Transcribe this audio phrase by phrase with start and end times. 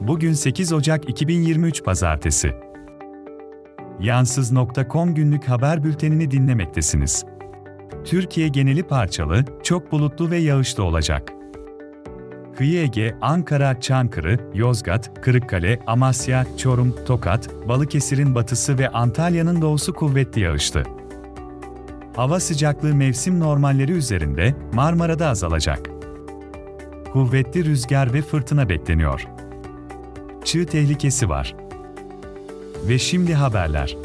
[0.00, 2.52] Bugün 8 Ocak 2023 Pazartesi.
[4.00, 7.24] Yansız.com günlük haber bültenini dinlemektesiniz.
[8.04, 11.32] Türkiye geneli parçalı, çok bulutlu ve yağışlı olacak.
[12.56, 20.40] Kıyı Ege, Ankara, Çankırı, Yozgat, Kırıkkale, Amasya, Çorum, Tokat, Balıkesir'in batısı ve Antalya'nın doğusu kuvvetli
[20.40, 20.82] yağışlı.
[22.16, 25.90] Hava sıcaklığı mevsim normalleri üzerinde, Marmara'da azalacak.
[27.12, 29.39] Kuvvetli rüzgar ve fırtına bekleniyor.
[30.50, 31.54] Çığ tehlikesi var.
[32.88, 33.96] Ve şimdi haberler.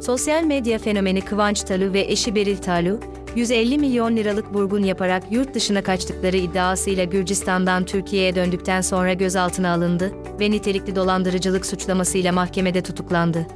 [0.00, 3.00] Sosyal medya fenomeni Kıvanç Talu ve eşi Beril Talu,
[3.36, 10.12] 150 milyon liralık vurgun yaparak yurt dışına kaçtıkları iddiasıyla Gürcistan'dan Türkiye'ye döndükten sonra gözaltına alındı
[10.40, 13.46] ve nitelikli dolandırıcılık suçlamasıyla mahkemede tutuklandı.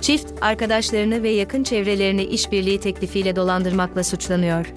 [0.00, 4.72] Çift, arkadaşlarını ve yakın çevrelerini işbirliği teklifiyle dolandırmakla suçlanıyor.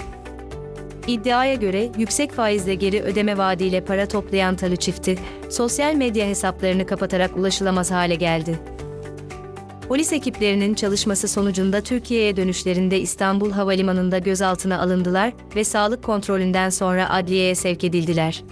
[1.11, 7.37] İddiaya göre yüksek faizle geri ödeme vaadiyle para toplayan Talu çifti, sosyal medya hesaplarını kapatarak
[7.37, 8.59] ulaşılamaz hale geldi.
[9.87, 17.55] Polis ekiplerinin çalışması sonucunda Türkiye'ye dönüşlerinde İstanbul Havalimanı'nda gözaltına alındılar ve sağlık kontrolünden sonra adliyeye
[17.55, 18.43] sevk edildiler.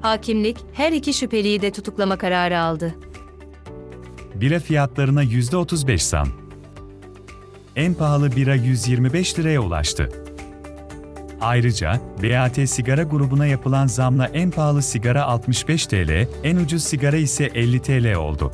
[0.00, 2.94] Hakimlik her iki şüpheliyi de tutuklama kararı aldı.
[4.34, 6.28] Bira fiyatlarına %35 zam.
[7.76, 10.19] En pahalı bira 125 liraya ulaştı.
[11.40, 17.44] Ayrıca, BAT sigara grubuna yapılan zamla en pahalı sigara 65 TL, en ucuz sigara ise
[17.44, 18.52] 50 TL oldu.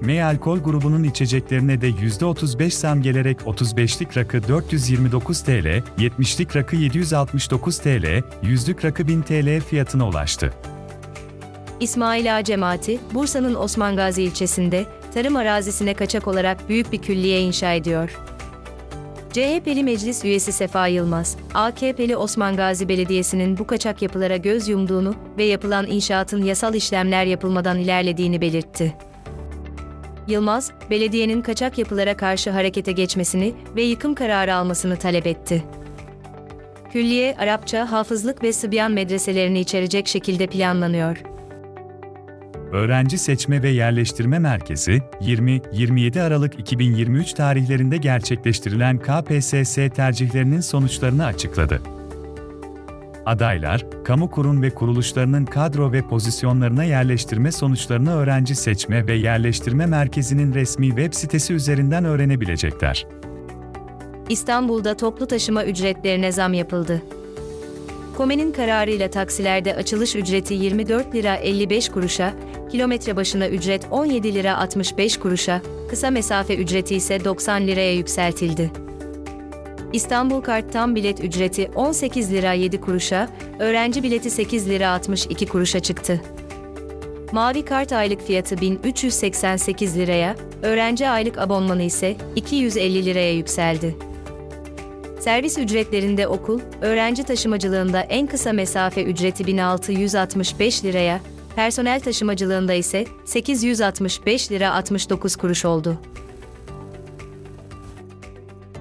[0.00, 7.78] M alkol grubunun içeceklerine de %35 zam gelerek 35'lik rakı 429 TL, 70'lik rakı 769
[7.78, 10.52] TL, 100'lük rakı 1000 TL fiyatına ulaştı.
[11.80, 17.72] İsmail Ağa cemaati, Bursa'nın Osman Gazi ilçesinde, tarım arazisine kaçak olarak büyük bir külliye inşa
[17.72, 18.18] ediyor.
[19.32, 25.44] CHP'li meclis üyesi Sefa Yılmaz, AKP'li Osman Gazi Belediyesi'nin bu kaçak yapılara göz yumduğunu ve
[25.44, 28.94] yapılan inşaatın yasal işlemler yapılmadan ilerlediğini belirtti.
[30.28, 35.64] Yılmaz, belediyenin kaçak yapılara karşı harekete geçmesini ve yıkım kararı almasını talep etti.
[36.92, 41.22] Külliye, Arapça, hafızlık ve Sıbyan medreselerini içerecek şekilde planlanıyor.
[42.72, 51.82] Öğrenci Seçme ve Yerleştirme Merkezi, 20-27 Aralık 2023 tarihlerinde gerçekleştirilen KPSS tercihlerinin sonuçlarını açıkladı.
[53.26, 60.54] Adaylar, kamu kurum ve kuruluşlarının kadro ve pozisyonlarına yerleştirme sonuçlarını Öğrenci Seçme ve Yerleştirme Merkezi'nin
[60.54, 63.06] resmi web sitesi üzerinden öğrenebilecekler.
[64.28, 67.02] İstanbul'da toplu taşıma ücretlerine zam yapıldı.
[68.16, 72.34] Kome'nin kararıyla taksilerde açılış ücreti 24 lira 55 kuruşa,
[72.70, 78.70] kilometre başına ücret 17 lira 65 kuruşa, kısa mesafe ücreti ise 90 liraya yükseltildi.
[79.92, 83.28] İstanbul Kart tam bilet ücreti 18 lira 7 kuruşa,
[83.58, 86.20] öğrenci bileti 8 lira 62 kuruşa çıktı.
[87.32, 93.96] Mavi Kart aylık fiyatı 1388 liraya, öğrenci aylık abonmanı ise 250 liraya yükseldi.
[95.20, 101.20] Servis ücretlerinde okul, öğrenci taşımacılığında en kısa mesafe ücreti 1665 liraya,
[101.56, 105.98] personel taşımacılığında ise 865 lira 69 kuruş oldu.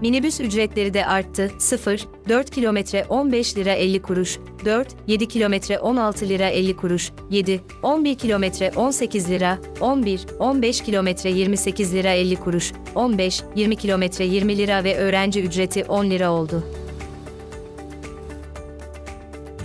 [0.01, 1.51] Minibüs ücretleri de arttı.
[1.59, 7.61] 0, 4 kilometre 15 lira 50 kuruş, 4, 7 kilometre 16 lira 50 kuruş, 7,
[7.83, 14.57] 11 kilometre 18 lira, 11, 15 kilometre 28 lira 50 kuruş, 15, 20 kilometre 20
[14.57, 16.63] lira ve öğrenci ücreti 10 lira oldu.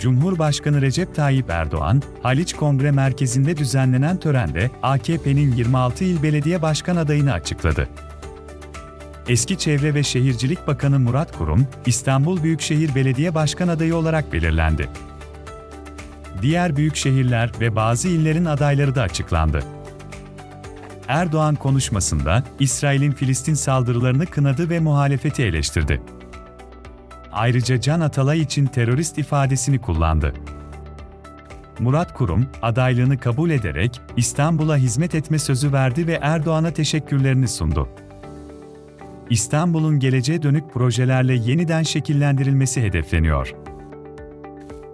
[0.03, 7.33] Cumhurbaşkanı Recep Tayyip Erdoğan, Haliç Kongre Merkezi'nde düzenlenen törende AKP'nin 26 il belediye başkan adayını
[7.33, 7.89] açıkladı.
[9.27, 14.89] Eski Çevre ve Şehircilik Bakanı Murat Kurum, İstanbul Büyükşehir Belediye Başkan adayı olarak belirlendi.
[16.41, 19.63] Diğer büyük şehirler ve bazı illerin adayları da açıklandı.
[21.07, 26.01] Erdoğan konuşmasında İsrail'in Filistin saldırılarını kınadı ve muhalefeti eleştirdi.
[27.33, 30.33] Ayrıca Can Atalay için terörist ifadesini kullandı.
[31.79, 37.89] Murat Kurum, adaylığını kabul ederek İstanbul'a hizmet etme sözü verdi ve Erdoğan'a teşekkürlerini sundu.
[39.29, 43.53] İstanbul'un geleceğe dönük projelerle yeniden şekillendirilmesi hedefleniyor.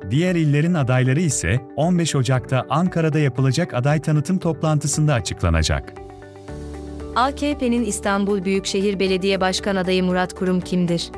[0.09, 5.93] Diğer illerin adayları ise 15 Ocak'ta Ankara'da yapılacak aday tanıtım toplantısında açıklanacak.
[7.15, 11.11] AKP'nin İstanbul Büyükşehir Belediye Başkan adayı Murat Kurum kimdir?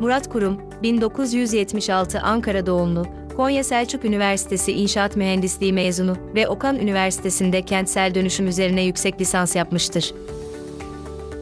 [0.00, 3.06] Murat Kurum, 1976 Ankara doğumlu,
[3.36, 10.14] Konya Selçuk Üniversitesi İnşaat Mühendisliği mezunu ve Okan Üniversitesi'nde kentsel dönüşüm üzerine yüksek lisans yapmıştır.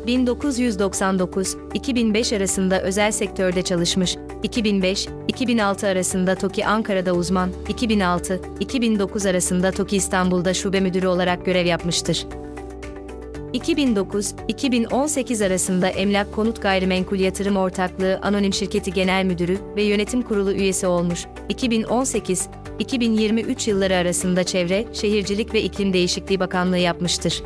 [0.07, 9.97] 1999-2005 arasında özel sektörde çalışmış, 2005, 2006 arasında TOKİ Ankara'da uzman, 2006, 2009 arasında TOKİ
[9.97, 12.27] İstanbul'da şube müdürü olarak görev yapmıştır.
[13.55, 20.87] 2009-2018 arasında Emlak Konut Gayrimenkul Yatırım Ortaklığı Anonim Şirketi Genel Müdürü ve Yönetim Kurulu üyesi
[20.87, 21.27] olmuş.
[21.51, 27.43] 2018-2023 yılları arasında Çevre, Şehircilik ve İklim Değişikliği Bakanlığı yapmıştır.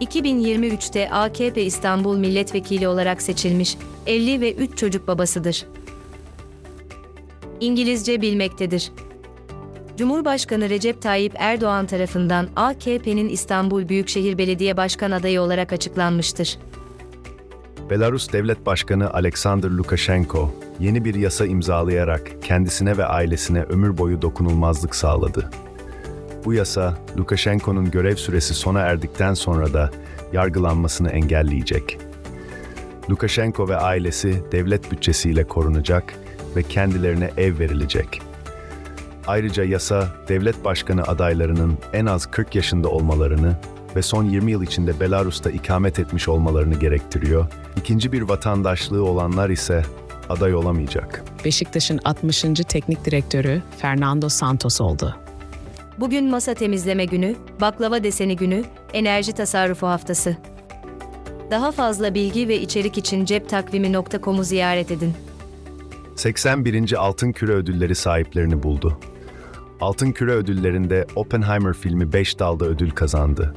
[0.00, 3.76] 2023'te AKP İstanbul Milletvekili olarak seçilmiş,
[4.06, 5.66] 50 ve 3 çocuk babasıdır.
[7.60, 8.92] İngilizce bilmektedir.
[9.96, 16.58] Cumhurbaşkanı Recep Tayyip Erdoğan tarafından AKP'nin İstanbul Büyükşehir Belediye Başkan adayı olarak açıklanmıştır.
[17.90, 24.94] Belarus Devlet Başkanı Alexander Lukashenko, yeni bir yasa imzalayarak kendisine ve ailesine ömür boyu dokunulmazlık
[24.94, 25.50] sağladı.
[26.44, 29.90] Bu yasa, Lukashenko'nun görev süresi sona erdikten sonra da
[30.32, 31.98] yargılanmasını engelleyecek.
[33.10, 36.14] Lukashenko ve ailesi devlet bütçesiyle korunacak
[36.56, 38.33] ve kendilerine ev verilecek.
[39.26, 43.56] Ayrıca yasa, devlet başkanı adaylarının en az 40 yaşında olmalarını
[43.96, 47.46] ve son 20 yıl içinde Belarus'ta ikamet etmiş olmalarını gerektiriyor.
[47.76, 49.82] İkinci bir vatandaşlığı olanlar ise
[50.28, 51.24] aday olamayacak.
[51.44, 52.42] Beşiktaş'ın 60.
[52.68, 55.16] teknik direktörü Fernando Santos oldu.
[55.98, 60.36] Bugün masa temizleme günü, baklava deseni günü, enerji tasarrufu haftası.
[61.50, 65.12] Daha fazla bilgi ve içerik için ceptakvimi.com'u ziyaret edin.
[66.16, 66.92] 81.
[66.92, 68.98] Altın Küre ödülleri sahiplerini buldu.
[69.80, 73.54] Altın Küre ödüllerinde Oppenheimer filmi 5 dalda ödül kazandı.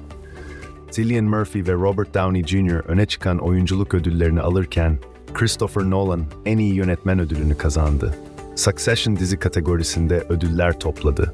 [0.92, 2.86] Cillian Murphy ve Robert Downey Jr.
[2.88, 5.00] öne çıkan oyunculuk ödüllerini alırken,
[5.34, 8.16] Christopher Nolan en iyi yönetmen ödülünü kazandı.
[8.56, 11.34] Succession dizi kategorisinde ödüller topladı.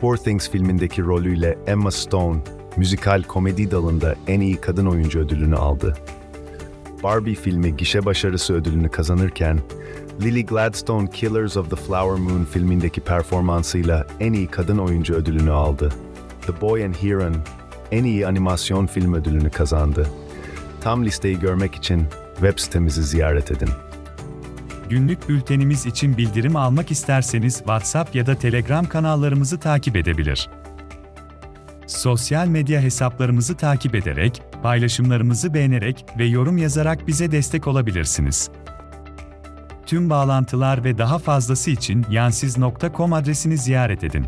[0.00, 2.40] Poor Things filmindeki rolüyle Emma Stone,
[2.76, 5.96] müzikal komedi dalında en iyi kadın oyuncu ödülünü aldı.
[7.02, 9.60] Barbie filmi gişe başarısı ödülünü kazanırken,
[10.22, 15.92] Lily Gladstone Killers of the Flower Moon filmindeki performansıyla en iyi kadın oyuncu ödülünü aldı.
[16.46, 17.36] The Boy and Heron
[17.92, 20.08] en iyi animasyon film ödülünü kazandı.
[20.80, 23.68] Tam listeyi görmek için web sitemizi ziyaret edin.
[24.88, 30.48] Günlük bültenimiz için bildirim almak isterseniz WhatsApp ya da Telegram kanallarımızı takip edebilir.
[31.86, 38.50] Sosyal medya hesaplarımızı takip ederek, paylaşımlarımızı beğenerek ve yorum yazarak bize destek olabilirsiniz.
[39.94, 44.26] Tüm bağlantılar ve daha fazlası için yansiz.com adresini ziyaret edin.